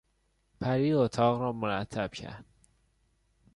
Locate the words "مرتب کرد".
1.51-2.45